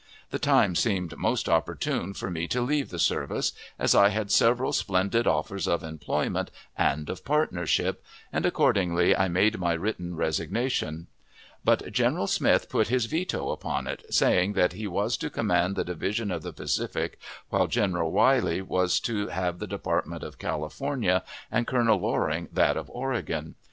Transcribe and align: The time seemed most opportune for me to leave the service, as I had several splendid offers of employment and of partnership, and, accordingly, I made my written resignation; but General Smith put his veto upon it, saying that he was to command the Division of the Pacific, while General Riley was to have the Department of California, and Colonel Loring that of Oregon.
The 0.31 0.39
time 0.39 0.73
seemed 0.73 1.15
most 1.15 1.47
opportune 1.47 2.15
for 2.15 2.31
me 2.31 2.47
to 2.47 2.61
leave 2.61 2.89
the 2.89 2.97
service, 2.97 3.53
as 3.77 3.93
I 3.93 4.09
had 4.09 4.31
several 4.31 4.73
splendid 4.73 5.27
offers 5.27 5.67
of 5.67 5.83
employment 5.83 6.49
and 6.75 7.07
of 7.07 7.23
partnership, 7.23 8.03
and, 8.33 8.43
accordingly, 8.43 9.15
I 9.15 9.27
made 9.27 9.59
my 9.59 9.73
written 9.73 10.15
resignation; 10.15 11.05
but 11.63 11.91
General 11.91 12.25
Smith 12.25 12.67
put 12.67 12.87
his 12.87 13.05
veto 13.05 13.51
upon 13.51 13.85
it, 13.85 14.03
saying 14.11 14.53
that 14.53 14.73
he 14.73 14.87
was 14.87 15.17
to 15.17 15.29
command 15.29 15.75
the 15.75 15.83
Division 15.85 16.31
of 16.31 16.41
the 16.41 16.51
Pacific, 16.51 17.19
while 17.49 17.67
General 17.67 18.11
Riley 18.11 18.63
was 18.63 18.99
to 19.01 19.27
have 19.27 19.59
the 19.59 19.67
Department 19.67 20.23
of 20.23 20.39
California, 20.39 21.23
and 21.51 21.67
Colonel 21.67 21.99
Loring 21.99 22.47
that 22.51 22.75
of 22.75 22.89
Oregon. 22.89 23.53